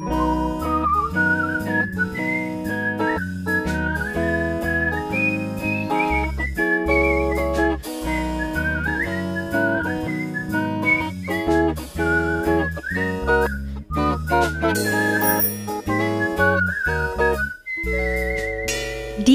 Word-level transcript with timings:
Die 0.00 0.06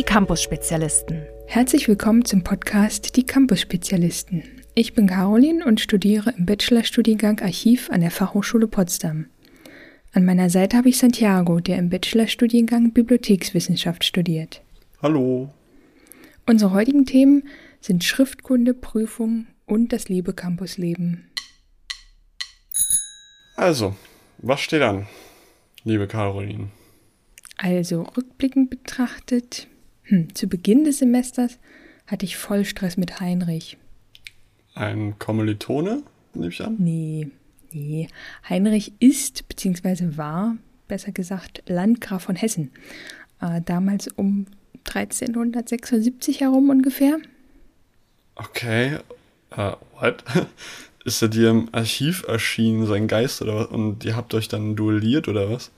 Campus-Spezialisten. 0.03 1.21
Herzlich 1.45 1.87
willkommen 1.87 2.25
zum 2.25 2.43
Podcast 2.43 3.15
Die 3.15 3.23
Campus-Spezialisten. 3.23 4.43
Ich 4.73 4.95
bin 4.95 5.05
Caroline 5.05 5.63
und 5.63 5.79
studiere 5.79 6.33
im 6.35 6.47
Bachelorstudiengang 6.47 7.39
Archiv 7.41 7.91
an 7.91 8.01
der 8.01 8.09
Fachhochschule 8.09 8.67
Potsdam. 8.67 9.27
An 10.15 10.23
meiner 10.23 10.49
Seite 10.49 10.77
habe 10.77 10.87
ich 10.87 10.97
Santiago, 10.97 11.59
der 11.59 11.77
im 11.77 11.89
Bachelorstudiengang 11.89 12.93
Bibliothekswissenschaft 12.93 14.05
studiert. 14.05 14.61
Hallo. 15.01 15.49
Unsere 16.45 16.71
heutigen 16.71 17.05
Themen 17.05 17.43
sind 17.81 18.01
Schriftkunde, 18.01 18.73
Prüfung 18.73 19.47
und 19.65 19.91
das 19.91 20.07
liebe 20.07 20.31
Campusleben. 20.31 21.29
Also, 23.57 23.93
was 24.37 24.61
steht 24.61 24.83
an, 24.83 25.05
liebe 25.83 26.07
Caroline? 26.07 26.69
Also 27.57 28.03
rückblickend 28.03 28.69
betrachtet, 28.69 29.67
hm, 30.03 30.33
zu 30.33 30.47
Beginn 30.47 30.85
des 30.85 30.99
Semesters 30.99 31.59
hatte 32.07 32.23
ich 32.23 32.37
voll 32.37 32.63
Stress 32.63 32.95
mit 32.95 33.19
Heinrich. 33.19 33.77
Ein 34.75 35.19
Kommilitone, 35.19 36.03
nehme 36.33 36.47
ich 36.47 36.61
an? 36.61 36.77
Nee, 36.79 37.31
nee. 37.71 38.07
Heinrich 38.47 38.93
ist, 38.99 39.47
beziehungsweise 39.47 40.17
war, 40.17 40.57
besser 40.87 41.11
gesagt, 41.11 41.63
Landgraf 41.67 42.23
von 42.23 42.35
Hessen. 42.35 42.71
Äh, 43.41 43.61
damals 43.65 44.07
um 44.07 44.45
1376 44.85 46.41
herum 46.41 46.69
ungefähr. 46.69 47.17
Okay, 48.35 48.97
uh, 49.57 49.73
what? 49.99 50.23
Ist 51.05 51.21
er 51.21 51.27
dir 51.27 51.51
im 51.51 51.69
Archiv 51.71 52.23
erschienen, 52.27 52.87
sein 52.87 53.07
Geist 53.07 53.41
oder 53.41 53.55
was? 53.55 53.67
Und 53.67 54.03
ihr 54.05 54.15
habt 54.15 54.33
euch 54.33 54.47
dann 54.47 54.75
duelliert 54.75 55.27
oder 55.27 55.51
was? 55.51 55.71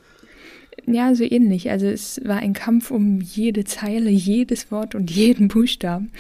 Ja, 0.85 1.13
so 1.15 1.25
ähnlich. 1.25 1.69
Also 1.69 1.85
es 1.87 2.21
war 2.23 2.37
ein 2.37 2.53
Kampf 2.53 2.91
um 2.91 3.19
jede 3.19 3.65
Zeile, 3.65 4.09
jedes 4.09 4.71
Wort 4.71 4.95
und 4.95 5.11
jeden 5.11 5.49
Buchstaben. 5.49 6.11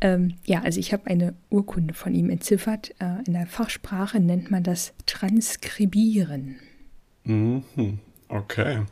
Ähm, 0.00 0.34
ja, 0.44 0.62
also 0.62 0.78
ich 0.78 0.92
habe 0.92 1.06
eine 1.06 1.34
Urkunde 1.50 1.94
von 1.94 2.14
ihm 2.14 2.30
entziffert. 2.30 2.94
Äh, 2.98 3.24
in 3.26 3.32
der 3.32 3.46
Fachsprache 3.46 4.20
nennt 4.20 4.50
man 4.50 4.62
das 4.62 4.92
Transkribieren. 5.06 6.56
Mhm, 7.24 7.64
okay. 8.28 8.82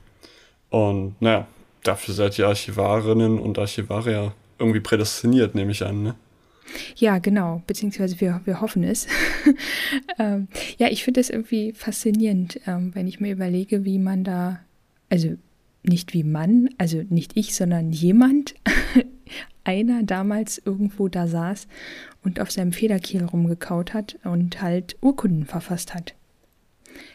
Und 0.70 1.20
naja, 1.20 1.46
dafür 1.82 2.14
seid 2.14 2.38
ihr 2.38 2.48
Archivarinnen 2.48 3.38
und 3.38 3.58
Archivare 3.58 4.12
ja 4.12 4.34
irgendwie 4.58 4.80
prädestiniert, 4.80 5.54
nehme 5.54 5.72
ich 5.72 5.84
an, 5.84 6.02
ne? 6.02 6.14
Ja, 6.96 7.18
genau, 7.18 7.62
beziehungsweise 7.66 8.20
wir, 8.20 8.40
wir 8.46 8.60
hoffen 8.60 8.84
es. 8.84 9.06
ähm, 10.18 10.48
ja, 10.78 10.88
ich 10.88 11.04
finde 11.04 11.20
es 11.20 11.28
irgendwie 11.28 11.72
faszinierend, 11.72 12.58
ähm, 12.66 12.94
wenn 12.94 13.06
ich 13.06 13.20
mir 13.20 13.32
überlege, 13.32 13.84
wie 13.84 13.98
man 13.98 14.24
da 14.24 14.60
also 15.10 15.36
nicht 15.84 16.14
wie 16.14 16.24
Mann, 16.24 16.70
also 16.78 17.04
nicht 17.08 17.36
ich, 17.36 17.54
sondern 17.54 17.92
jemand, 17.92 18.54
einer 19.64 20.02
damals 20.02 20.60
irgendwo 20.64 21.08
da 21.08 21.26
saß 21.26 21.66
und 22.22 22.40
auf 22.40 22.50
seinem 22.50 22.72
Federkiel 22.72 23.24
rumgekaut 23.24 23.94
hat 23.94 24.18
und 24.24 24.60
halt 24.60 24.96
Urkunden 25.00 25.46
verfasst 25.46 25.94
hat. 25.94 26.14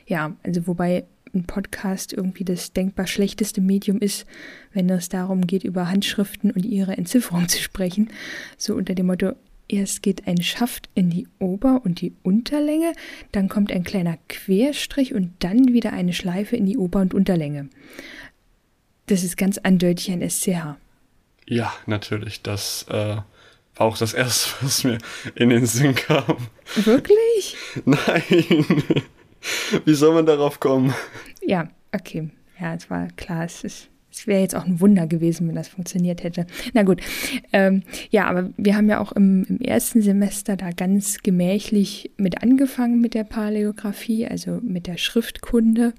Ja, 0.07 0.35
also 0.43 0.67
wobei 0.67 1.05
ein 1.33 1.45
Podcast 1.45 2.13
irgendwie 2.13 2.43
das 2.43 2.73
denkbar 2.73 3.07
schlechteste 3.07 3.61
Medium 3.61 3.99
ist, 3.99 4.25
wenn 4.73 4.89
es 4.89 5.09
darum 5.09 5.45
geht, 5.45 5.63
über 5.63 5.89
Handschriften 5.89 6.51
und 6.51 6.65
ihre 6.65 6.97
Entzifferung 6.97 7.47
zu 7.47 7.61
sprechen. 7.61 8.09
So 8.57 8.75
unter 8.75 8.95
dem 8.95 9.07
Motto, 9.07 9.33
erst 9.67 10.01
geht 10.01 10.27
ein 10.27 10.41
Schaft 10.41 10.89
in 10.95 11.09
die 11.09 11.27
Ober- 11.39 11.81
und 11.85 12.01
die 12.01 12.13
Unterlänge, 12.23 12.93
dann 13.31 13.47
kommt 13.47 13.71
ein 13.71 13.83
kleiner 13.83 14.17
Querstrich 14.27 15.13
und 15.13 15.31
dann 15.39 15.73
wieder 15.73 15.93
eine 15.93 16.13
Schleife 16.13 16.55
in 16.55 16.65
die 16.65 16.77
Ober- 16.77 17.01
und 17.01 17.13
Unterlänge. 17.13 17.69
Das 19.05 19.23
ist 19.23 19.37
ganz 19.37 19.57
eindeutig 19.57 20.11
ein 20.11 20.27
SCH. 20.27 20.77
Ja, 21.49 21.73
natürlich. 21.87 22.43
Das 22.43 22.85
äh, 22.89 23.17
war 23.17 23.25
auch 23.75 23.97
das 23.97 24.13
Erste, 24.13 24.51
was 24.61 24.83
mir 24.83 24.99
in 25.33 25.49
den 25.49 25.65
Sinn 25.65 25.95
kam. 25.95 26.37
Wirklich? 26.75 27.57
Nein. 27.85 29.03
Wie 29.83 29.93
soll 29.95 30.13
man 30.13 30.27
darauf 30.27 30.59
kommen? 30.59 30.93
Ja, 31.41 31.69
okay. 31.91 32.29
Ja, 32.59 32.75
es 32.75 32.89
war 32.91 33.07
klar, 33.17 33.45
es 33.45 33.63
ist 33.63 33.87
es 34.19 34.27
wäre 34.27 34.41
jetzt 34.41 34.55
auch 34.55 34.65
ein 34.65 34.81
Wunder 34.81 35.07
gewesen, 35.07 35.47
wenn 35.47 35.55
das 35.55 35.69
funktioniert 35.69 36.23
hätte. 36.23 36.45
Na 36.73 36.83
gut. 36.83 37.01
Ähm, 37.53 37.83
ja, 38.09 38.25
aber 38.25 38.49
wir 38.57 38.75
haben 38.75 38.89
ja 38.89 38.99
auch 38.99 39.13
im, 39.13 39.45
im, 39.45 39.61
ersten 39.61 40.01
Semester 40.01 40.57
da 40.57 40.71
ganz 40.71 41.19
gemächlich 41.19 42.11
mit 42.17 42.43
angefangen 42.43 42.99
mit 42.99 43.13
der 43.13 43.23
Paläographie, 43.23 44.27
also 44.27 44.59
mit 44.61 44.87
der 44.87 44.97
Schriftkunde, 44.97 45.93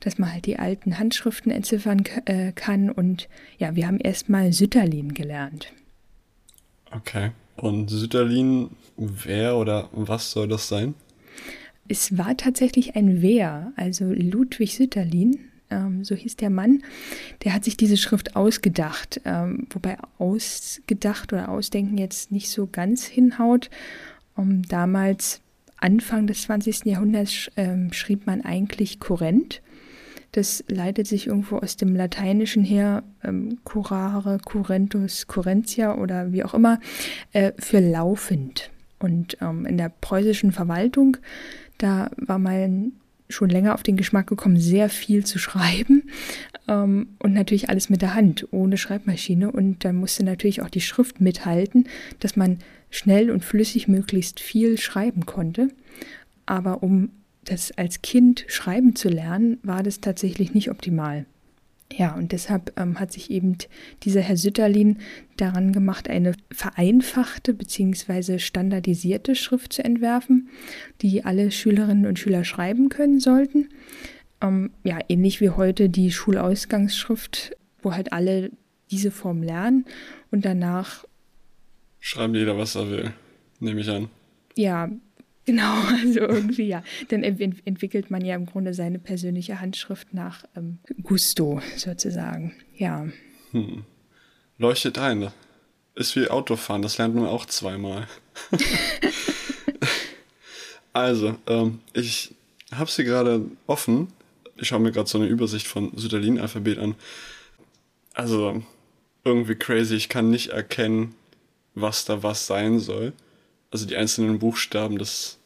dass 0.00 0.18
man 0.18 0.32
halt 0.32 0.46
die 0.46 0.58
alten 0.58 0.98
Handschriften 0.98 1.52
entziffern 1.52 2.02
äh, 2.24 2.52
kann. 2.52 2.90
Und 2.90 3.28
ja, 3.58 3.76
wir 3.76 3.86
haben 3.86 4.00
erstmal 4.00 4.52
Sütterlin 4.54 5.12
gelernt. 5.12 5.70
Okay. 6.90 7.32
Und 7.56 7.90
Sütterlin, 7.90 8.70
wer 8.96 9.58
oder 9.58 9.90
was 9.92 10.30
soll 10.30 10.48
das 10.48 10.68
sein? 10.68 10.94
Es 11.86 12.16
war 12.16 12.36
tatsächlich 12.36 12.96
ein 12.96 13.20
Wer, 13.20 13.72
also 13.76 14.04
Ludwig 14.06 14.74
Sütterlin 14.74 15.47
ähm, 15.70 16.04
so 16.04 16.14
hieß 16.14 16.36
der 16.36 16.50
Mann, 16.50 16.82
der 17.44 17.54
hat 17.54 17.64
sich 17.64 17.76
diese 17.76 17.96
Schrift 17.96 18.36
ausgedacht, 18.36 19.20
ähm, 19.24 19.66
wobei 19.70 19.96
ausgedacht 20.18 21.32
oder 21.32 21.48
ausdenken 21.48 21.98
jetzt 21.98 22.32
nicht 22.32 22.50
so 22.50 22.66
ganz 22.66 23.04
hinhaut. 23.04 23.70
Um, 24.34 24.62
damals, 24.62 25.40
Anfang 25.78 26.26
des 26.26 26.42
20. 26.42 26.84
Jahrhunderts, 26.84 27.50
ähm, 27.56 27.92
schrieb 27.92 28.26
man 28.26 28.42
eigentlich 28.42 29.00
Kurrent. 29.00 29.62
Das 30.32 30.62
leitet 30.68 31.06
sich 31.06 31.26
irgendwo 31.26 31.56
aus 31.56 31.76
dem 31.76 31.96
Lateinischen 31.96 32.62
her, 32.62 33.02
ähm, 33.24 33.58
curare, 33.64 34.38
currentus, 34.44 35.26
currentia 35.26 35.96
oder 35.96 36.32
wie 36.32 36.44
auch 36.44 36.54
immer, 36.54 36.80
äh, 37.32 37.52
für 37.58 37.80
laufend. 37.80 38.70
Und 38.98 39.38
ähm, 39.40 39.64
in 39.64 39.78
der 39.78 39.88
preußischen 39.88 40.52
Verwaltung, 40.52 41.16
da 41.78 42.10
war 42.16 42.38
man 42.38 42.92
schon 43.28 43.50
länger 43.50 43.74
auf 43.74 43.82
den 43.82 43.96
Geschmack 43.96 44.26
gekommen, 44.26 44.58
sehr 44.58 44.88
viel 44.88 45.24
zu 45.24 45.38
schreiben 45.38 46.04
ähm, 46.66 47.08
und 47.18 47.34
natürlich 47.34 47.68
alles 47.68 47.90
mit 47.90 48.02
der 48.02 48.14
Hand, 48.14 48.46
ohne 48.50 48.76
Schreibmaschine. 48.76 49.50
Und 49.50 49.84
dann 49.84 49.96
musste 49.96 50.24
natürlich 50.24 50.62
auch 50.62 50.70
die 50.70 50.80
Schrift 50.80 51.20
mithalten, 51.20 51.88
dass 52.20 52.36
man 52.36 52.58
schnell 52.90 53.30
und 53.30 53.44
flüssig 53.44 53.88
möglichst 53.88 54.40
viel 54.40 54.78
schreiben 54.78 55.26
konnte. 55.26 55.68
Aber 56.46 56.82
um 56.82 57.10
das 57.44 57.72
als 57.72 58.02
Kind 58.02 58.44
schreiben 58.48 58.96
zu 58.96 59.08
lernen, 59.08 59.58
war 59.62 59.82
das 59.82 60.00
tatsächlich 60.00 60.54
nicht 60.54 60.70
optimal. 60.70 61.26
Ja, 61.92 62.14
und 62.14 62.32
deshalb 62.32 62.78
ähm, 62.78 63.00
hat 63.00 63.12
sich 63.12 63.30
eben 63.30 63.56
dieser 64.02 64.20
Herr 64.20 64.36
Sütterlin 64.36 64.98
daran 65.36 65.72
gemacht, 65.72 66.08
eine 66.10 66.34
vereinfachte 66.50 67.54
bzw. 67.54 68.38
standardisierte 68.38 69.34
Schrift 69.34 69.72
zu 69.72 69.84
entwerfen, 69.84 70.50
die 71.00 71.24
alle 71.24 71.50
Schülerinnen 71.50 72.06
und 72.06 72.18
Schüler 72.18 72.44
schreiben 72.44 72.90
können 72.90 73.20
sollten. 73.20 73.70
Ähm, 74.42 74.70
ja, 74.84 74.98
ähnlich 75.08 75.40
wie 75.40 75.50
heute 75.50 75.88
die 75.88 76.12
Schulausgangsschrift, 76.12 77.56
wo 77.82 77.94
halt 77.94 78.12
alle 78.12 78.50
diese 78.90 79.10
Form 79.10 79.42
lernen 79.42 79.86
und 80.30 80.44
danach 80.44 81.04
schreibt 82.00 82.36
jeder, 82.36 82.56
was 82.56 82.74
er 82.74 82.90
will, 82.90 83.12
nehme 83.60 83.80
ich 83.80 83.88
an. 83.88 84.08
Ja, 84.56 84.90
Genau, 85.48 85.80
also 86.02 86.20
irgendwie 86.20 86.68
ja. 86.68 86.82
Dann 87.08 87.22
ent 87.22 87.66
entwickelt 87.66 88.10
man 88.10 88.22
ja 88.22 88.34
im 88.34 88.44
Grunde 88.44 88.74
seine 88.74 88.98
persönliche 88.98 89.62
Handschrift 89.62 90.12
nach 90.12 90.44
ähm, 90.54 90.78
Gusto 91.02 91.62
sozusagen. 91.74 92.54
Ja. 92.76 93.06
Hm. 93.52 93.84
Leuchtet 94.58 94.98
ein. 94.98 95.32
Ist 95.94 96.16
wie 96.16 96.28
Autofahren, 96.28 96.82
das 96.82 96.98
lernt 96.98 97.14
man 97.14 97.24
auch 97.24 97.46
zweimal. 97.46 98.06
also, 100.92 101.38
ähm, 101.46 101.80
ich 101.94 102.34
habe 102.70 102.90
sie 102.90 103.04
gerade 103.04 103.40
offen. 103.66 104.08
Ich 104.56 104.68
schaue 104.68 104.80
mir 104.80 104.92
gerade 104.92 105.08
so 105.08 105.16
eine 105.16 105.28
Übersicht 105.28 105.66
von 105.66 105.96
Süderlin-Alphabet 105.96 106.78
an. 106.78 106.94
Also, 108.12 108.62
irgendwie 109.24 109.54
crazy. 109.54 109.94
Ich 109.94 110.10
kann 110.10 110.28
nicht 110.28 110.50
erkennen, 110.50 111.14
was 111.74 112.04
da 112.04 112.22
was 112.22 112.46
sein 112.46 112.80
soll. 112.80 113.14
Also 113.70 113.86
die 113.86 113.96
einzelnen 113.96 114.38
Buchstaben, 114.38 114.98
das 114.98 115.38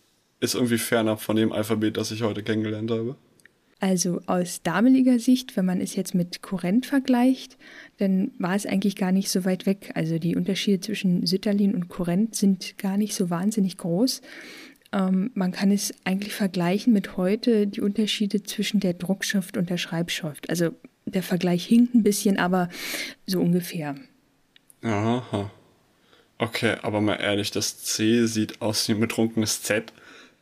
ist 0.42 0.54
irgendwie 0.54 0.78
fernab 0.78 1.20
von 1.20 1.36
dem 1.36 1.52
Alphabet, 1.52 1.96
das 1.96 2.10
ich 2.10 2.22
heute 2.22 2.42
kennengelernt 2.42 2.90
habe. 2.90 3.16
Also 3.78 4.20
aus 4.26 4.62
damaliger 4.62 5.18
Sicht, 5.18 5.56
wenn 5.56 5.64
man 5.64 5.80
es 5.80 5.96
jetzt 5.96 6.14
mit 6.14 6.42
Kurrent 6.42 6.86
vergleicht, 6.86 7.58
dann 7.98 8.30
war 8.38 8.54
es 8.54 8.66
eigentlich 8.66 8.96
gar 8.96 9.10
nicht 9.10 9.28
so 9.28 9.44
weit 9.44 9.66
weg. 9.66 9.92
Also 9.94 10.18
die 10.18 10.36
Unterschiede 10.36 10.80
zwischen 10.80 11.26
Sütterlin 11.26 11.74
und 11.74 11.88
Kurrent 11.88 12.34
sind 12.34 12.78
gar 12.78 12.96
nicht 12.96 13.14
so 13.14 13.28
wahnsinnig 13.30 13.78
groß. 13.78 14.20
Ähm, 14.92 15.30
man 15.34 15.52
kann 15.52 15.72
es 15.72 15.92
eigentlich 16.04 16.34
vergleichen 16.34 16.92
mit 16.92 17.16
heute 17.16 17.66
die 17.66 17.80
Unterschiede 17.80 18.42
zwischen 18.42 18.78
der 18.78 18.94
Druckschrift 18.94 19.56
und 19.56 19.70
der 19.70 19.78
Schreibschrift. 19.78 20.48
Also 20.50 20.70
der 21.04 21.22
Vergleich 21.22 21.64
hinkt 21.64 21.94
ein 21.94 22.02
bisschen, 22.02 22.38
aber 22.38 22.68
so 23.26 23.40
ungefähr. 23.40 23.96
Aha. 24.82 25.50
Okay, 26.38 26.76
aber 26.82 27.00
mal 27.00 27.16
ehrlich, 27.16 27.52
das 27.52 27.78
C 27.78 28.26
sieht 28.26 28.60
aus 28.62 28.88
wie 28.88 28.92
ein 28.92 29.00
betrunkenes 29.00 29.62
Z, 29.62 29.92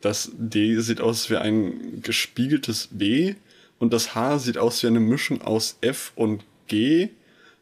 das 0.01 0.31
D 0.33 0.79
sieht 0.79 1.01
aus 1.01 1.29
wie 1.29 1.37
ein 1.37 2.01
gespiegeltes 2.01 2.89
B 2.91 3.35
und 3.79 3.93
das 3.93 4.15
H 4.15 4.39
sieht 4.39 4.57
aus 4.57 4.83
wie 4.83 4.87
eine 4.87 4.99
Mischung 4.99 5.41
aus 5.41 5.77
F 5.81 6.11
und 6.15 6.43
G 6.67 7.09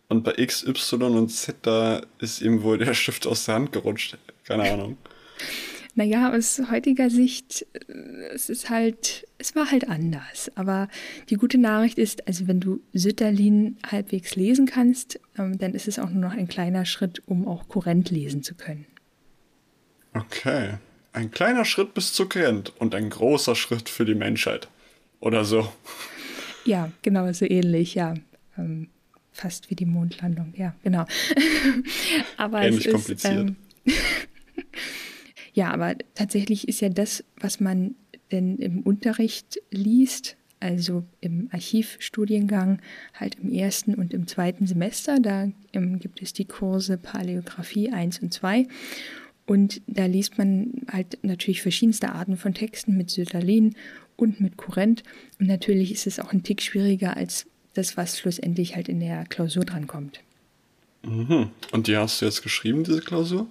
und 0.07 0.23
bei 0.23 0.33
X, 0.37 0.65
Y 0.65 1.15
und 1.17 1.29
Z 1.29 1.55
da 1.61 2.01
ist 2.19 2.41
ihm 2.41 2.63
wohl 2.63 2.77
der 2.77 2.93
Stift 2.93 3.27
aus 3.27 3.45
der 3.45 3.55
Hand 3.55 3.71
gerutscht. 3.71 4.17
Keine 4.43 4.71
Ahnung. 4.71 4.97
Naja, 5.95 6.31
aus 6.33 6.61
heutiger 6.71 7.09
Sicht, 7.09 7.65
äh, 7.73 7.93
es 8.33 8.49
ist 8.49 8.69
halt, 8.69 9.27
es 9.37 9.53
war 9.55 9.69
halt 9.69 9.89
anders. 9.89 10.49
Aber 10.55 10.87
die 11.29 11.35
gute 11.35 11.57
Nachricht 11.57 11.97
ist, 11.97 12.25
also 12.25 12.47
wenn 12.47 12.61
du 12.61 12.79
Sütterlin 12.93 13.75
halbwegs 13.85 14.37
lesen 14.37 14.65
kannst, 14.65 15.19
ähm, 15.37 15.57
dann 15.57 15.73
ist 15.73 15.89
es 15.89 15.99
auch 15.99 16.09
nur 16.09 16.21
noch 16.21 16.31
ein 16.31 16.47
kleiner 16.47 16.85
Schritt, 16.85 17.21
um 17.25 17.45
auch 17.47 17.67
Kurrent 17.67 18.11
lesen 18.11 18.43
zu 18.43 18.55
können. 18.55 18.85
Okay. 20.13 20.77
Ein 21.13 21.31
kleiner 21.31 21.65
Schritt 21.65 21.93
bis 21.93 22.13
zu 22.13 22.29
Kurrent 22.29 22.73
und 22.77 22.93
ein 22.95 23.09
großer 23.09 23.55
Schritt 23.55 23.89
für 23.89 24.05
die 24.05 24.15
Menschheit. 24.15 24.67
Oder 25.19 25.43
so. 25.43 25.71
Ja, 26.65 26.91
genau, 27.01 27.31
so 27.33 27.45
ähnlich, 27.45 27.95
ja. 27.95 28.13
Ähm, 28.57 28.89
fast 29.31 29.69
wie 29.69 29.75
die 29.75 29.85
Mondlandung, 29.85 30.53
ja, 30.55 30.75
genau. 30.83 31.05
aber 32.37 32.61
Ähnlich 32.61 32.85
es 32.85 32.93
kompliziert. 32.93 33.33
ähm, 33.37 33.55
Ja, 35.53 35.71
aber 35.71 35.95
tatsächlich 36.15 36.67
ist 36.67 36.81
ja 36.81 36.87
das, 36.89 37.23
was 37.37 37.59
man 37.59 37.95
denn 38.31 38.57
im 38.57 38.81
Unterricht 38.81 39.59
liest, 39.71 40.37
also 40.59 41.03
im 41.21 41.49
Archivstudiengang, 41.51 42.79
halt 43.13 43.35
im 43.35 43.51
ersten 43.51 43.95
und 43.95 44.13
im 44.13 44.27
zweiten 44.27 44.67
Semester. 44.67 45.19
Da 45.19 45.49
ähm, 45.73 45.99
gibt 45.99 46.21
es 46.21 46.33
die 46.33 46.45
Kurse 46.45 46.97
Paläographie 46.97 47.91
1 47.91 48.19
und 48.19 48.33
2. 48.33 48.67
Und 49.49 49.81
da 49.87 50.05
liest 50.05 50.37
man 50.37 50.73
halt 50.91 51.17
natürlich 51.23 51.63
verschiedenste 51.63 52.13
Arten 52.13 52.37
von 52.37 52.53
Texten 52.53 52.95
mit 52.95 53.09
Söderlin 53.09 53.73
und 54.15 54.39
mit 54.39 54.57
Kurrent. 54.57 55.01
Und 55.39 55.47
natürlich 55.47 55.91
ist 55.91 56.05
es 56.05 56.19
auch 56.19 56.31
ein 56.31 56.43
Tick 56.43 56.61
schwieriger 56.61 57.17
als 57.17 57.47
das, 57.73 57.97
was 57.97 58.19
schlussendlich 58.19 58.75
halt 58.75 58.87
in 58.87 58.99
der 58.99 59.25
Klausur 59.25 59.65
drankommt. 59.65 60.19
Mhm. 61.01 61.49
Und 61.71 61.87
die 61.87 61.97
hast 61.97 62.21
du 62.21 62.25
jetzt 62.25 62.43
geschrieben, 62.43 62.83
diese 62.83 63.01
Klausur? 63.01 63.47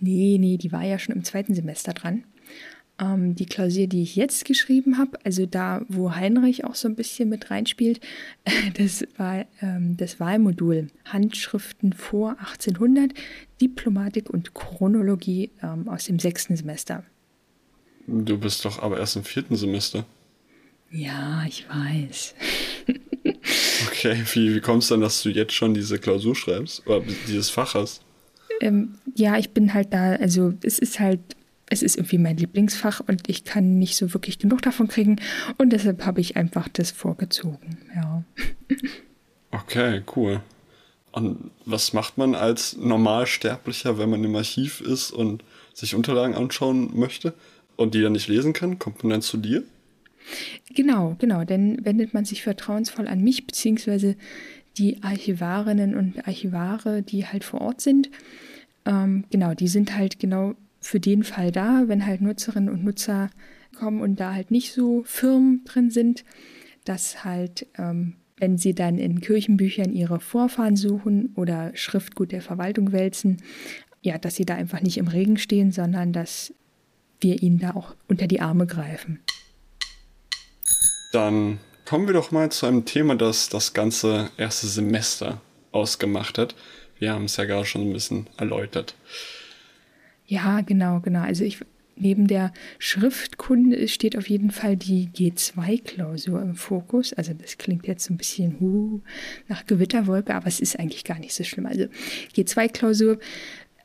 Nee, 0.00 0.36
nee, 0.40 0.56
die 0.56 0.72
war 0.72 0.82
ja 0.82 0.98
schon 0.98 1.14
im 1.14 1.22
zweiten 1.22 1.54
Semester 1.54 1.92
dran. 1.92 2.24
Ähm, 3.00 3.34
die 3.34 3.46
Klausur, 3.46 3.86
die 3.86 4.02
ich 4.02 4.16
jetzt 4.16 4.44
geschrieben 4.44 4.98
habe, 4.98 5.18
also 5.24 5.46
da, 5.46 5.82
wo 5.88 6.14
Heinrich 6.14 6.64
auch 6.64 6.74
so 6.74 6.86
ein 6.88 6.96
bisschen 6.96 7.28
mit 7.28 7.50
reinspielt, 7.50 8.00
das 8.74 9.04
war 9.16 9.46
ähm, 9.62 9.96
das 9.96 10.20
Wahlmodul 10.20 10.88
Handschriften 11.06 11.92
vor 11.92 12.36
1800, 12.40 13.12
Diplomatik 13.60 14.28
und 14.30 14.54
Chronologie 14.54 15.50
ähm, 15.62 15.88
aus 15.88 16.04
dem 16.04 16.18
sechsten 16.18 16.56
Semester. 16.56 17.04
Du 18.06 18.38
bist 18.38 18.64
doch 18.64 18.82
aber 18.82 18.98
erst 18.98 19.16
im 19.16 19.24
vierten 19.24 19.56
Semester. 19.56 20.04
Ja, 20.90 21.44
ich 21.46 21.66
weiß. 21.68 22.34
okay, 23.86 24.22
wie, 24.32 24.54
wie 24.56 24.60
kommst 24.60 24.90
du 24.90 24.94
denn, 24.94 25.02
dass 25.02 25.22
du 25.22 25.30
jetzt 25.30 25.52
schon 25.52 25.72
diese 25.74 25.98
Klausur 25.98 26.34
schreibst 26.34 26.86
oder 26.86 27.02
dieses 27.28 27.48
Fach 27.50 27.74
hast? 27.74 28.02
Ähm, 28.60 28.96
ja, 29.14 29.38
ich 29.38 29.50
bin 29.50 29.72
halt 29.72 29.94
da, 29.94 30.16
also 30.16 30.52
es 30.62 30.78
ist 30.78 30.98
halt, 30.98 31.20
es 31.70 31.82
ist 31.82 31.96
irgendwie 31.96 32.18
mein 32.18 32.36
Lieblingsfach 32.36 33.00
und 33.06 33.28
ich 33.28 33.44
kann 33.44 33.78
nicht 33.78 33.96
so 33.96 34.12
wirklich 34.12 34.38
genug 34.38 34.60
davon 34.62 34.88
kriegen 34.88 35.16
und 35.56 35.72
deshalb 35.72 36.04
habe 36.04 36.20
ich 36.20 36.36
einfach 36.36 36.68
das 36.68 36.90
vorgezogen, 36.90 37.78
ja. 37.94 38.24
Okay, 39.52 40.02
cool. 40.14 40.42
Und 41.12 41.50
was 41.64 41.92
macht 41.92 42.18
man 42.18 42.34
als 42.34 42.76
Normalsterblicher, 42.76 43.98
wenn 43.98 44.10
man 44.10 44.22
im 44.22 44.36
Archiv 44.36 44.80
ist 44.80 45.10
und 45.10 45.42
sich 45.74 45.94
Unterlagen 45.94 46.34
anschauen 46.34 46.96
möchte 46.96 47.34
und 47.76 47.94
die 47.94 48.00
dann 48.00 48.12
nicht 48.12 48.28
lesen 48.28 48.52
kann? 48.52 48.78
Kommt 48.78 49.02
man 49.02 49.10
dann 49.10 49.22
zu 49.22 49.38
dir? 49.38 49.64
Genau, 50.74 51.16
genau. 51.18 51.44
Dann 51.44 51.84
wendet 51.84 52.14
man 52.14 52.24
sich 52.24 52.42
vertrauensvoll 52.42 53.08
an 53.08 53.22
mich, 53.22 53.44
beziehungsweise 53.46 54.16
die 54.78 55.02
Archivarinnen 55.02 55.96
und 55.96 56.26
Archivare, 56.28 57.02
die 57.02 57.26
halt 57.26 57.42
vor 57.42 57.60
Ort 57.60 57.80
sind. 57.80 58.08
Ähm, 58.86 59.24
genau, 59.30 59.54
die 59.54 59.68
sind 59.68 59.96
halt 59.96 60.20
genau 60.20 60.54
für 60.80 61.00
den 61.00 61.22
Fall 61.24 61.52
da, 61.52 61.84
wenn 61.86 62.06
halt 62.06 62.20
Nutzerinnen 62.20 62.70
und 62.70 62.84
Nutzer 62.84 63.30
kommen 63.78 64.00
und 64.00 64.18
da 64.18 64.34
halt 64.34 64.50
nicht 64.50 64.72
so 64.72 65.02
firm 65.04 65.62
drin 65.64 65.90
sind, 65.90 66.24
dass 66.84 67.24
halt, 67.24 67.66
ähm, 67.78 68.14
wenn 68.38 68.56
sie 68.56 68.74
dann 68.74 68.98
in 68.98 69.20
Kirchenbüchern 69.20 69.92
ihre 69.92 70.20
Vorfahren 70.20 70.76
suchen 70.76 71.34
oder 71.36 71.72
Schriftgut 71.74 72.32
der 72.32 72.42
Verwaltung 72.42 72.92
wälzen, 72.92 73.42
ja, 74.02 74.16
dass 74.16 74.36
sie 74.36 74.46
da 74.46 74.54
einfach 74.54 74.80
nicht 74.80 74.96
im 74.96 75.08
Regen 75.08 75.36
stehen, 75.36 75.72
sondern 75.72 76.12
dass 76.12 76.54
wir 77.20 77.42
ihnen 77.42 77.58
da 77.58 77.72
auch 77.72 77.94
unter 78.08 78.26
die 78.26 78.40
Arme 78.40 78.66
greifen. 78.66 79.20
Dann 81.12 81.58
kommen 81.84 82.06
wir 82.06 82.14
doch 82.14 82.30
mal 82.30 82.50
zu 82.50 82.66
einem 82.66 82.86
Thema, 82.86 83.14
das 83.16 83.50
das 83.50 83.74
ganze 83.74 84.30
erste 84.38 84.68
Semester 84.68 85.40
ausgemacht 85.72 86.38
hat. 86.38 86.54
Wir 86.98 87.12
haben 87.12 87.24
es 87.24 87.36
ja 87.36 87.44
gerade 87.44 87.66
schon 87.66 87.82
ein 87.82 87.92
bisschen 87.92 88.28
erläutert. 88.38 88.94
Ja, 90.30 90.60
genau, 90.60 91.00
genau. 91.00 91.22
Also 91.22 91.42
ich 91.42 91.58
neben 91.96 92.28
der 92.28 92.52
Schriftkunde 92.78 93.88
steht 93.88 94.16
auf 94.16 94.30
jeden 94.30 94.52
Fall 94.52 94.76
die 94.76 95.08
G2-Klausur 95.08 96.40
im 96.40 96.54
Fokus. 96.54 97.12
Also 97.12 97.34
das 97.34 97.58
klingt 97.58 97.86
jetzt 97.88 98.08
ein 98.08 98.16
bisschen 98.16 98.58
hu, 98.60 99.00
nach 99.48 99.66
Gewitterwolke, 99.66 100.34
aber 100.34 100.46
es 100.46 100.60
ist 100.60 100.78
eigentlich 100.78 101.04
gar 101.04 101.18
nicht 101.18 101.34
so 101.34 101.42
schlimm. 101.42 101.66
Also 101.66 101.86
G2-Klausur 102.36 103.18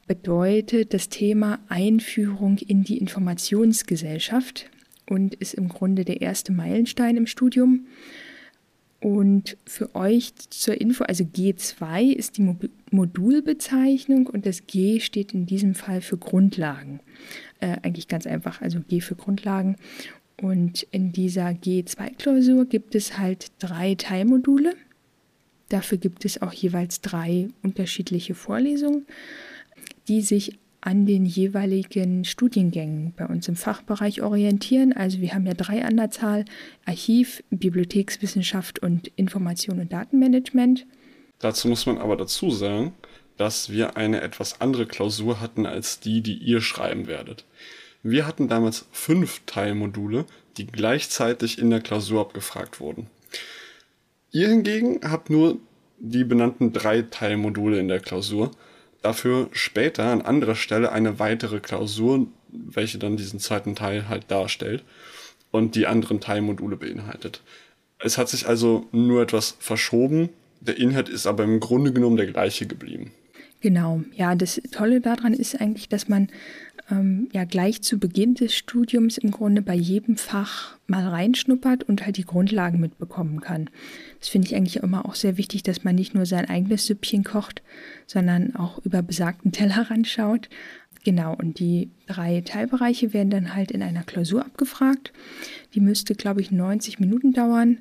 bedeutet 0.08 0.94
das 0.94 1.10
Thema 1.10 1.60
Einführung 1.68 2.60
in 2.60 2.84
die 2.84 3.00
Informationsgesellschaft 3.00 4.70
und 5.10 5.34
ist 5.34 5.56
im 5.56 5.68
Grunde 5.68 6.06
der 6.06 6.22
erste 6.22 6.52
Meilenstein 6.54 7.18
im 7.18 7.26
Studium. 7.26 7.88
Und 9.06 9.56
für 9.68 9.94
euch 9.94 10.34
zur 10.50 10.82
Info, 10.82 11.04
also 11.04 11.26
G2 11.26 12.12
ist 12.12 12.40
die 12.40 12.56
Modulbezeichnung 12.90 14.26
und 14.26 14.48
das 14.48 14.66
G 14.66 15.00
steht 15.00 15.32
in 15.36 15.46
diesem 15.46 15.76
Fall 15.76 16.02
für 16.02 16.18
Grundlagen. 16.18 17.02
Äh, 17.60 17.78
eigentlich 17.84 18.08
ganz 18.08 18.26
einfach, 18.26 18.62
also 18.62 18.80
G 18.80 19.02
für 19.02 19.14
Grundlagen. 19.14 19.76
Und 20.42 20.88
in 20.90 21.12
dieser 21.12 21.50
G2-Klausur 21.50 22.66
gibt 22.66 22.96
es 22.96 23.20
halt 23.20 23.52
drei 23.60 23.94
Teilmodule. 23.94 24.74
Dafür 25.70 26.00
gibt 26.00 26.26
es 26.26 26.42
auch 26.42 26.54
jeweils 26.54 27.02
drei 27.02 27.50
unterschiedliche 27.62 28.34
Vorlesungen, 28.34 29.06
die 30.08 30.24
sich 30.24 30.58
an 30.86 31.08
den 31.08 31.26
jeweiligen 31.26 32.26
Studiengängen 32.26 33.14
bei 33.18 33.26
uns 33.26 33.48
im 33.48 33.56
Fachbereich 33.56 34.22
orientieren. 34.22 34.94
Also 34.94 35.20
wir 35.20 35.34
haben 35.34 35.48
ja 35.48 35.56
drei 35.56 35.84
an 35.84 35.98
der 35.98 36.12
Zahl, 36.12 36.46
Archiv, 36.86 37.44
Bibliothekswissenschaft 37.50 38.80
und 38.80 39.08
Information 39.16 39.80
und 39.80 39.92
Datenmanagement. 39.92 40.86
Dazu 41.40 41.68
muss 41.68 41.88
man 41.88 41.98
aber 41.98 42.16
dazu 42.16 42.52
sagen, 42.52 42.94
dass 43.36 43.72
wir 43.72 43.98
eine 43.98 44.22
etwas 44.22 44.62
andere 44.62 44.86
Klausur 44.86 45.42
hatten 45.42 45.66
als 45.66 46.00
die, 46.00 46.22
die 46.22 46.38
ihr 46.38 46.62
schreiben 46.62 47.08
werdet. 47.08 47.46
Wir 48.04 48.28
hatten 48.28 48.48
damals 48.48 48.86
fünf 48.92 49.42
Teilmodule, 49.48 50.26
die 50.58 50.68
gleichzeitig 50.68 51.58
in 51.58 51.72
der 51.72 51.82
Klausur 51.82 52.22
abgefragt 52.22 52.80
wurden. 52.80 53.08
Ihr 54.32 54.50
hingegen 54.50 55.00
habt 55.04 55.32
nur 55.32 55.58
die 55.98 56.24
benannten 56.24 56.74
drei 56.74 57.02
Teilmodule 57.02 57.80
in 57.80 57.88
der 57.88 58.00
Klausur 58.00 58.52
dafür 59.06 59.50
später 59.52 60.06
an 60.06 60.22
anderer 60.22 60.56
Stelle 60.56 60.92
eine 60.92 61.20
weitere 61.20 61.60
Klausur, 61.60 62.28
welche 62.50 62.98
dann 62.98 63.18
diesen 63.18 63.40
zweiten 63.40 63.76
Teil 63.76 64.10
halt 64.10 64.32
darstellt 64.32 64.84
und 65.52 65.76
die 65.76 65.88
anderen 65.88 66.20
Teilmodule 66.20 66.76
beinhaltet. 66.76 67.42
Es 68.00 68.18
hat 68.18 68.30
sich 68.30 68.48
also 68.48 68.88
nur 68.92 69.22
etwas 69.22 69.56
verschoben, 69.60 70.30
der 70.60 70.78
Inhalt 70.78 71.10
ist 71.10 71.28
aber 71.28 71.44
im 71.44 71.60
Grunde 71.60 71.94
genommen 71.94 72.18
der 72.18 72.26
gleiche 72.26 72.66
geblieben. 72.66 73.12
Genau, 73.62 74.02
ja, 74.14 74.36
das 74.36 74.62
Tolle 74.72 75.02
daran 75.02 75.34
ist 75.34 75.60
eigentlich, 75.62 75.88
dass 75.88 76.08
man 76.08 76.30
ähm, 76.90 77.30
ja 77.34 77.46
gleich 77.46 77.82
zu 77.82 77.98
Beginn 77.98 78.36
des 78.36 78.56
Studiums 78.56 79.18
im 79.18 79.32
Grunde 79.32 79.62
bei 79.62 79.76
jedem 79.76 80.18
Fach 80.18 80.78
mal 80.88 81.08
reinschnuppert 81.08 81.84
und 81.84 82.06
halt 82.06 82.18
die 82.18 82.26
Grundlagen 82.26 82.80
mitbekommen 82.80 83.42
kann. 83.42 83.70
Das 84.20 84.30
finde 84.30 84.48
ich 84.48 84.56
eigentlich 84.56 84.78
immer 84.78 85.06
auch 85.06 85.16
sehr 85.16 85.38
wichtig, 85.38 85.64
dass 85.64 85.84
man 85.84 85.96
nicht 85.96 86.14
nur 86.14 86.26
sein 86.26 86.48
eigenes 86.50 86.86
Süppchen 86.86 87.24
kocht, 87.24 87.64
sondern 88.06 88.56
auch 88.56 88.84
über 88.86 89.02
besagten 89.02 89.52
Tellerrand 89.52 90.08
schaut. 90.08 90.50
Genau, 91.04 91.36
und 91.36 91.60
die 91.60 91.92
drei 92.08 92.42
Teilbereiche 92.42 93.14
werden 93.14 93.30
dann 93.30 93.54
halt 93.54 93.70
in 93.70 93.84
einer 93.84 94.04
Klausur 94.04 94.44
abgefragt. 94.44 95.14
Die 95.76 95.80
müsste, 95.80 96.16
glaube 96.16 96.42
ich, 96.42 96.50
90 96.50 97.00
Minuten 97.00 97.32
dauern. 97.32 97.80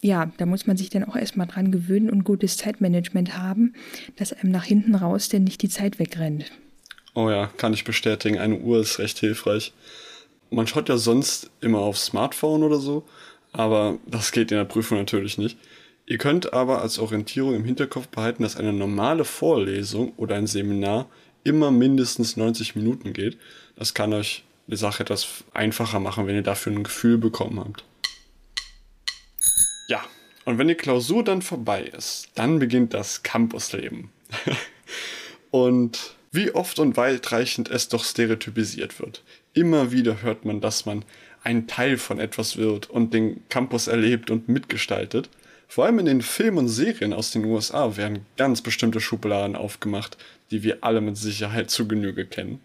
Ja, 0.00 0.32
da 0.36 0.46
muss 0.46 0.66
man 0.66 0.76
sich 0.76 0.88
dann 0.90 1.04
auch 1.04 1.16
erstmal 1.16 1.46
dran 1.46 1.72
gewöhnen 1.72 2.10
und 2.10 2.24
gutes 2.24 2.56
Zeitmanagement 2.56 3.36
haben, 3.36 3.74
dass 4.16 4.32
einem 4.32 4.52
nach 4.52 4.64
hinten 4.64 4.94
raus 4.94 5.28
denn 5.28 5.44
nicht 5.44 5.62
die 5.62 5.68
Zeit 5.68 5.98
wegrennt. 5.98 6.52
Oh 7.14 7.30
ja, 7.30 7.48
kann 7.56 7.74
ich 7.74 7.84
bestätigen. 7.84 8.38
Eine 8.38 8.56
Uhr 8.58 8.80
ist 8.80 8.98
recht 8.98 9.18
hilfreich. 9.18 9.72
man 10.50 10.66
schaut 10.66 10.88
ja 10.88 10.96
sonst 10.96 11.50
immer 11.60 11.80
auf 11.80 11.98
Smartphone 11.98 12.62
oder 12.62 12.78
so, 12.78 13.04
aber 13.52 13.98
das 14.06 14.32
geht 14.32 14.50
in 14.50 14.58
der 14.58 14.64
Prüfung 14.64 14.98
natürlich 14.98 15.38
nicht. 15.38 15.58
Ihr 16.06 16.18
könnt 16.18 16.52
aber 16.52 16.82
als 16.82 16.98
Orientierung 16.98 17.54
im 17.54 17.64
Hinterkopf 17.64 18.08
behalten, 18.08 18.42
dass 18.42 18.56
eine 18.56 18.72
normale 18.72 19.24
Vorlesung 19.24 20.12
oder 20.16 20.36
ein 20.36 20.46
Seminar 20.46 21.08
immer 21.44 21.70
mindestens 21.70 22.36
90 22.36 22.76
Minuten 22.76 23.12
geht. 23.12 23.38
Das 23.76 23.94
kann 23.94 24.12
euch 24.12 24.44
die 24.66 24.76
Sache 24.76 25.02
etwas 25.02 25.44
einfacher 25.52 26.00
machen, 26.00 26.26
wenn 26.26 26.34
ihr 26.34 26.42
dafür 26.42 26.72
ein 26.72 26.84
Gefühl 26.84 27.18
bekommen 27.18 27.60
habt. 27.60 27.84
Ja, 29.88 30.02
und 30.44 30.58
wenn 30.58 30.68
die 30.68 30.74
Klausur 30.74 31.24
dann 31.24 31.42
vorbei 31.42 31.82
ist, 31.82 32.28
dann 32.34 32.58
beginnt 32.58 32.94
das 32.94 33.22
Campusleben. 33.22 34.10
und 35.50 36.14
wie 36.32 36.50
oft 36.50 36.78
und 36.78 36.96
weitreichend 36.96 37.70
es 37.70 37.88
doch 37.88 38.04
stereotypisiert 38.04 38.98
wird. 38.98 39.22
Immer 39.52 39.92
wieder 39.92 40.22
hört 40.22 40.44
man, 40.44 40.60
dass 40.60 40.86
man 40.86 41.04
ein 41.44 41.66
Teil 41.66 41.98
von 41.98 42.18
etwas 42.18 42.56
wird 42.56 42.88
und 42.88 43.12
den 43.12 43.42
Campus 43.48 43.86
erlebt 43.86 44.30
und 44.30 44.48
mitgestaltet. 44.48 45.28
Vor 45.68 45.84
allem 45.84 45.98
in 45.98 46.06
den 46.06 46.22
Filmen 46.22 46.58
und 46.58 46.68
Serien 46.68 47.12
aus 47.12 47.32
den 47.32 47.44
USA 47.44 47.96
werden 47.96 48.26
ganz 48.36 48.62
bestimmte 48.62 49.00
Schubladen 49.00 49.56
aufgemacht, 49.56 50.16
die 50.50 50.62
wir 50.62 50.78
alle 50.82 51.00
mit 51.00 51.16
Sicherheit 51.16 51.70
zu 51.70 51.86
Genüge 51.86 52.26
kennen. 52.26 52.60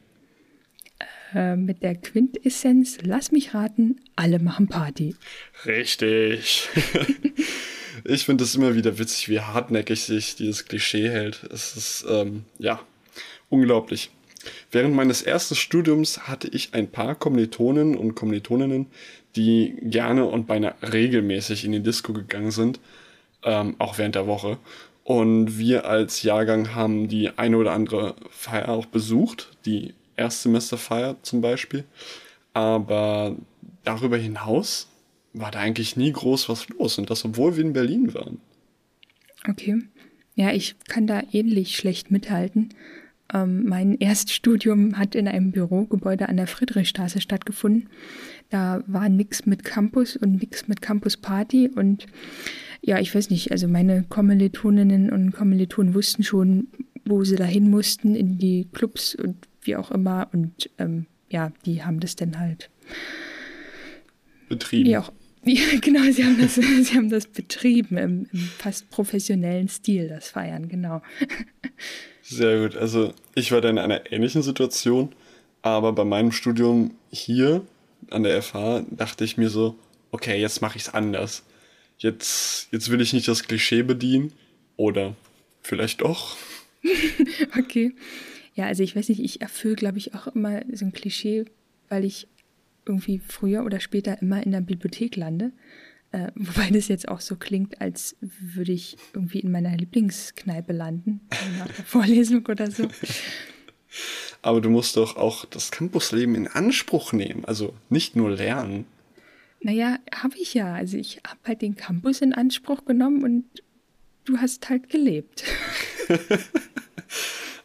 Äh, 1.33 1.55
mit 1.55 1.83
der 1.83 1.95
Quintessenz, 1.95 2.99
lass 3.01 3.31
mich 3.31 3.53
raten, 3.53 3.97
alle 4.15 4.39
machen 4.39 4.67
Party. 4.67 5.15
Richtig. 5.65 6.69
ich 8.05 8.25
finde 8.25 8.45
es 8.45 8.55
immer 8.55 8.75
wieder 8.75 8.97
witzig, 8.97 9.27
wie 9.29 9.41
hartnäckig 9.41 10.03
sich 10.03 10.35
dieses 10.35 10.65
Klischee 10.65 11.09
hält. 11.09 11.43
Es 11.51 11.75
ist, 11.75 12.05
ähm, 12.09 12.45
ja, 12.59 12.81
unglaublich. 13.49 14.11
Während 14.71 14.95
meines 14.95 15.21
ersten 15.21 15.55
Studiums 15.55 16.27
hatte 16.27 16.47
ich 16.47 16.73
ein 16.73 16.89
paar 16.89 17.15
Kommilitonen 17.15 17.95
und 17.95 18.15
Kommilitoninnen, 18.15 18.87
die 19.35 19.75
gerne 19.81 20.25
und 20.25 20.47
beinahe 20.47 20.75
regelmäßig 20.81 21.65
in 21.65 21.73
die 21.73 21.83
Disco 21.83 22.13
gegangen 22.13 22.51
sind, 22.51 22.79
ähm, 23.43 23.75
auch 23.79 23.97
während 23.97 24.15
der 24.15 24.27
Woche. 24.27 24.57
Und 25.03 25.57
wir 25.57 25.85
als 25.85 26.23
Jahrgang 26.23 26.75
haben 26.75 27.07
die 27.07 27.29
eine 27.37 27.57
oder 27.57 27.71
andere 27.71 28.15
Feier 28.29 28.69
auch 28.69 28.85
besucht, 28.85 29.51
die 29.65 29.93
Erstsemesterfeier 30.17 31.15
zum 31.21 31.41
Beispiel. 31.41 31.85
Aber 32.53 33.35
darüber 33.83 34.17
hinaus 34.17 34.89
war 35.33 35.51
da 35.51 35.59
eigentlich 35.59 35.95
nie 35.95 36.11
groß 36.11 36.49
was 36.49 36.67
los. 36.69 36.97
Und 36.97 37.09
das, 37.09 37.23
obwohl 37.23 37.55
wir 37.55 37.63
in 37.63 37.73
Berlin 37.73 38.13
waren. 38.13 38.41
Okay. 39.47 39.81
Ja, 40.35 40.51
ich 40.51 40.75
kann 40.87 41.07
da 41.07 41.21
ähnlich 41.31 41.77
schlecht 41.77 42.11
mithalten. 42.11 42.73
Ähm, 43.33 43.65
mein 43.65 43.97
Erststudium 43.97 44.97
hat 44.97 45.15
in 45.15 45.27
einem 45.27 45.51
Bürogebäude 45.51 46.29
an 46.29 46.37
der 46.37 46.47
Friedrichstraße 46.47 47.21
stattgefunden. 47.21 47.89
Da 48.49 48.83
war 48.87 49.09
nichts 49.09 49.45
mit 49.45 49.63
Campus 49.63 50.15
und 50.15 50.41
nichts 50.41 50.67
mit 50.67 50.81
Campusparty. 50.81 51.71
Und 51.75 52.05
ja, 52.81 52.99
ich 52.99 53.13
weiß 53.13 53.29
nicht, 53.29 53.51
also 53.51 53.67
meine 53.67 54.03
Kommilitoninnen 54.03 55.11
und 55.11 55.31
Kommilitonen 55.31 55.93
wussten 55.93 56.23
schon, 56.23 56.67
wo 57.05 57.23
sie 57.23 57.35
dahin 57.35 57.69
mussten, 57.69 58.15
in 58.15 58.37
die 58.37 58.67
Clubs 58.71 59.15
und 59.15 59.47
wie 59.61 59.75
auch 59.75 59.91
immer. 59.91 60.29
Und 60.31 60.69
ähm, 60.77 61.05
ja, 61.29 61.51
die 61.65 61.83
haben 61.83 61.99
das 61.99 62.15
dann 62.15 62.39
halt 62.39 62.69
betrieben. 64.47 64.89
Ja, 64.89 65.01
auch, 65.01 65.11
ja, 65.47 65.63
genau, 65.81 66.11
sie 66.11 66.23
haben 66.23 66.39
das, 66.39 66.55
sie 66.81 66.95
haben 66.95 67.09
das 67.09 67.27
betrieben 67.27 67.97
im, 67.97 68.27
im 68.31 68.39
fast 68.39 68.89
professionellen 68.89 69.67
Stil, 69.67 70.07
das 70.07 70.29
Feiern, 70.29 70.67
genau. 70.67 71.01
Sehr 72.21 72.61
gut. 72.61 72.75
Also 72.75 73.13
ich 73.35 73.51
war 73.51 73.61
da 73.61 73.69
in 73.69 73.77
einer 73.77 74.11
ähnlichen 74.11 74.41
Situation, 74.41 75.13
aber 75.61 75.93
bei 75.93 76.03
meinem 76.03 76.31
Studium 76.31 76.95
hier 77.11 77.65
an 78.09 78.23
der 78.23 78.41
FH 78.41 78.85
dachte 78.89 79.23
ich 79.23 79.37
mir 79.37 79.49
so, 79.49 79.75
okay, 80.11 80.39
jetzt 80.39 80.61
mache 80.61 80.77
ich 80.77 80.83
es 80.83 80.93
anders. 80.93 81.43
Jetzt, 81.97 82.67
jetzt 82.71 82.91
will 82.91 83.01
ich 83.01 83.13
nicht 83.13 83.27
das 83.27 83.43
Klischee 83.43 83.83
bedienen 83.83 84.33
oder 84.75 85.15
vielleicht 85.61 86.01
doch. 86.01 86.37
okay. 87.57 87.93
Ja, 88.55 88.65
also 88.65 88.83
ich 88.83 88.95
weiß 88.95 89.09
nicht, 89.09 89.21
ich 89.21 89.41
erfülle, 89.41 89.75
glaube 89.75 89.97
ich, 89.97 90.13
auch 90.13 90.27
immer 90.27 90.61
so 90.73 90.85
ein 90.85 90.93
Klischee, 90.93 91.45
weil 91.89 92.05
ich 92.05 92.27
irgendwie 92.87 93.19
früher 93.19 93.63
oder 93.63 93.79
später 93.79 94.21
immer 94.21 94.41
in 94.43 94.51
der 94.51 94.61
Bibliothek 94.61 95.15
lande. 95.15 95.51
Äh, 96.11 96.31
wobei 96.35 96.69
das 96.71 96.87
jetzt 96.87 97.07
auch 97.07 97.19
so 97.19 97.35
klingt, 97.35 97.81
als 97.81 98.15
würde 98.21 98.71
ich 98.71 98.97
irgendwie 99.13 99.39
in 99.39 99.51
meiner 99.51 99.75
Lieblingskneipe 99.75 100.73
landen, 100.73 101.21
nach 101.59 101.67
der 101.67 101.85
Vorlesung 101.85 102.45
oder 102.45 102.71
so. 102.71 102.87
Aber 104.41 104.61
du 104.61 104.69
musst 104.69 104.97
doch 104.97 105.17
auch 105.17 105.45
das 105.45 105.71
Campusleben 105.71 106.35
in 106.35 106.47
Anspruch 106.47 107.13
nehmen, 107.13 107.45
also 107.45 107.73
nicht 107.89 108.15
nur 108.15 108.31
lernen. 108.31 108.85
Naja, 109.61 109.97
habe 110.13 110.37
ich 110.37 110.53
ja. 110.53 110.73
Also 110.73 110.97
ich 110.97 111.21
habe 111.27 111.39
halt 111.45 111.61
den 111.61 111.75
Campus 111.75 112.21
in 112.21 112.33
Anspruch 112.33 112.85
genommen 112.85 113.23
und 113.23 113.45
du 114.25 114.37
hast 114.37 114.69
halt 114.69 114.89
gelebt. 114.89 115.43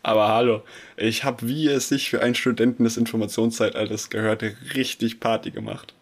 Aber 0.02 0.28
hallo, 0.28 0.62
ich 0.96 1.24
habe, 1.24 1.46
wie 1.46 1.68
es 1.68 1.88
sich 1.88 2.10
für 2.10 2.22
einen 2.22 2.34
Studenten 2.34 2.84
des 2.84 2.96
Informationszeitalters 2.96 4.10
gehörte, 4.10 4.56
richtig 4.74 5.20
Party 5.20 5.50
gemacht. 5.50 5.94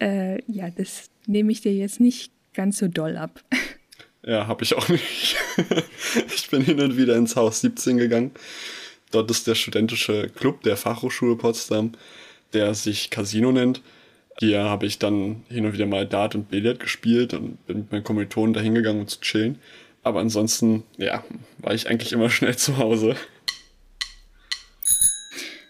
Äh, 0.00 0.42
ja, 0.46 0.70
das 0.70 1.10
nehme 1.26 1.50
ich 1.52 1.60
dir 1.60 1.74
jetzt 1.74 2.00
nicht 2.00 2.32
ganz 2.54 2.78
so 2.78 2.88
doll 2.88 3.16
ab. 3.16 3.42
Ja, 4.22 4.46
habe 4.46 4.64
ich 4.64 4.76
auch 4.76 4.88
nicht. 4.88 5.36
ich 6.34 6.50
bin 6.50 6.62
hin 6.62 6.80
und 6.80 6.96
wieder 6.96 7.16
ins 7.16 7.36
Haus 7.36 7.62
17 7.62 7.96
gegangen. 7.96 8.32
Dort 9.10 9.30
ist 9.30 9.46
der 9.46 9.54
studentische 9.54 10.28
Club 10.28 10.62
der 10.62 10.76
Fachhochschule 10.76 11.36
Potsdam, 11.36 11.92
der 12.52 12.74
sich 12.74 13.10
Casino 13.10 13.50
nennt. 13.50 13.82
Hier 14.38 14.62
habe 14.64 14.86
ich 14.86 14.98
dann 14.98 15.44
hin 15.48 15.64
und 15.66 15.72
wieder 15.72 15.86
mal 15.86 16.06
Dart 16.06 16.34
und 16.34 16.48
Billard 16.48 16.80
gespielt 16.80 17.34
und 17.34 17.64
bin 17.66 17.78
mit 17.78 17.92
meinen 17.92 18.04
Kommilitonen 18.04 18.52
da 18.52 18.60
hingegangen, 18.60 19.02
um 19.02 19.08
zu 19.08 19.20
chillen. 19.20 19.58
Aber 20.02 20.20
ansonsten, 20.20 20.82
ja, 20.96 21.24
war 21.58 21.74
ich 21.74 21.88
eigentlich 21.88 22.12
immer 22.12 22.30
schnell 22.30 22.56
zu 22.56 22.78
Hause. 22.78 23.16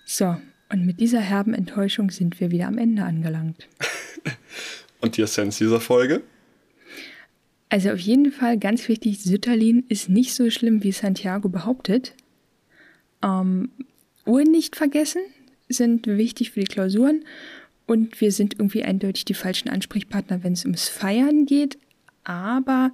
So, 0.07 0.37
und 0.71 0.87
mit 0.87 1.01
dieser 1.01 1.21
herben 1.21 1.55
Enttäuschung 1.55 2.11
sind 2.11 2.41
wir 2.41 2.51
wieder 2.51 2.69
am 2.69 2.79
Ende 2.79 3.03
angelangt. 3.05 3.69
Und 5.01 5.17
die 5.17 5.23
Essenz 5.23 5.59
dieser 5.59 5.81
Folge? 5.81 6.23
Also 7.71 7.91
auf 7.91 7.99
jeden 7.99 8.33
Fall 8.33 8.59
ganz 8.59 8.87
wichtig, 8.89 9.23
Sütterlin 9.23 9.85
ist 9.89 10.09
nicht 10.09 10.35
so 10.35 10.51
schlimm, 10.51 10.83
wie 10.83 10.93
Santiago 10.93 11.49
behauptet. 11.49 12.15
Ähm, 13.23 13.71
Uhren 14.27 14.51
nicht 14.51 14.77
vergessen 14.77 15.23
sind 15.69 16.07
wichtig 16.07 16.51
für 16.51 16.61
die 16.61 16.67
Klausuren 16.67 17.25
und 17.87 18.21
wir 18.21 18.33
sind 18.33 18.55
irgendwie 18.55 18.83
eindeutig 18.83 19.25
die 19.25 19.35
falschen 19.35 19.69
Ansprechpartner, 19.69 20.43
wenn 20.43 20.53
es 20.53 20.65
ums 20.65 20.89
Feiern 20.89 21.47
geht. 21.47 21.79
Aber 22.25 22.93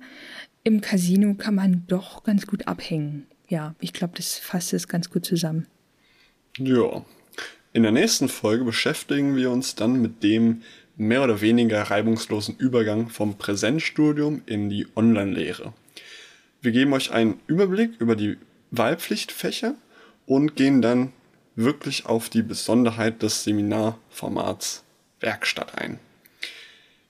im 0.67 0.81
Casino 0.81 1.35
kann 1.35 1.55
man 1.55 1.85
doch 1.87 2.25
ganz 2.25 2.49
gut 2.49 2.67
abhängen. 2.67 3.29
Ja, 3.49 3.77
ich 3.81 3.93
glaube, 3.93 4.15
das 4.17 4.37
fasst 4.37 4.73
es 4.73 4.89
ganz 4.89 5.11
gut 5.11 5.25
zusammen. 5.25 5.69
Ja. 6.59 7.05
In 7.73 7.85
der 7.85 7.93
nächsten 7.93 8.29
Folge 8.29 8.65
beschäftigen 8.65 9.37
wir 9.37 9.53
uns 9.53 9.77
dann 9.77 10.03
mit 10.03 10.25
dem 10.25 10.63
mehr 10.97 11.23
oder 11.23 11.41
weniger 11.41 11.81
reibungslosen 11.83 12.57
Übergang 12.57 13.11
vom 13.11 13.39
Präsenzstudium 13.39 14.43
in 14.47 14.69
die 14.69 14.89
Online-Lehre. 14.97 15.73
Wir 16.63 16.73
geben 16.73 16.95
euch 16.95 17.13
einen 17.13 17.39
Überblick 17.47 17.93
über 18.01 18.17
die 18.17 18.37
Wahlpflichtfächer 18.73 19.77
und 20.27 20.57
gehen 20.57 20.83
dann 20.83 21.13
wirklich 21.55 22.07
auf 22.07 22.29
die 22.29 22.43
Besonderheit 22.43 23.23
des 23.23 23.45
Seminarformats 23.45 24.83
Werkstatt 25.21 25.79
ein. 25.79 26.01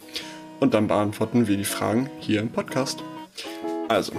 und 0.61 0.75
dann 0.75 0.87
beantworten 0.89 1.47
wir 1.47 1.57
die 1.57 1.65
Fragen 1.65 2.11
hier 2.21 2.41
im 2.41 2.51
Podcast. 2.51 3.03
Also, 3.89 4.13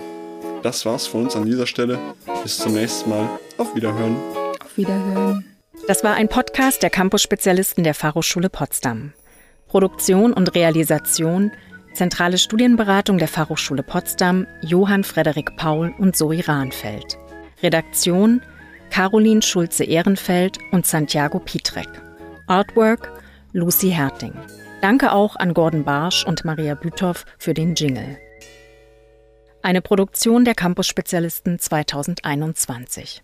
das 0.66 0.86
war's 0.86 1.06
von 1.06 1.26
uns 1.26 1.36
an 1.36 1.46
dieser 1.46 1.68
Stelle. 1.68 2.00
Bis 2.42 2.58
zum 2.58 2.74
nächsten 2.74 3.10
Mal. 3.10 3.30
Auf 3.58 3.76
Wiederhören. 3.76 4.18
Auf 4.64 4.76
Wiederhören. 4.76 5.46
Das 5.88 6.04
war 6.04 6.16
ein 6.16 6.28
Podcast 6.28 6.82
der 6.82 6.90
Campus-Spezialisten 6.90 7.84
der 7.84 7.94
Fachhochschule 7.94 8.50
Potsdam. 8.50 9.14
Produktion 9.68 10.34
und 10.34 10.56
Realisation, 10.56 11.52
zentrale 11.94 12.40
Studienberatung 12.40 13.20
der 13.20 13.28
Fachhochschule 13.28 13.84
Potsdam, 13.84 14.48
Johann 14.62 15.04
Frederik 15.04 15.56
Paul 15.56 15.94
und 16.00 16.16
Zoe 16.16 16.48
Rahnfeld. 16.48 17.18
Redaktion, 17.62 18.42
Caroline 18.90 19.44
Schulze-Ehrenfeld 19.44 20.58
und 20.72 20.88
Santiago 20.88 21.38
Pietrek. 21.38 21.90
Artwork, 22.48 23.12
Lucy 23.54 23.92
Herting. 23.92 24.34
Danke 24.82 25.12
auch 25.12 25.36
an 25.36 25.54
Gordon 25.54 25.84
Barsch 25.84 26.26
und 26.26 26.44
Maria 26.44 26.74
Büthoff 26.74 27.26
für 27.38 27.54
den 27.54 27.76
Jingle. 27.76 28.18
Eine 29.66 29.82
Produktion 29.82 30.46
der 30.46 30.54
Campus-Spezialisten 30.54 31.58
2021. 31.58 33.24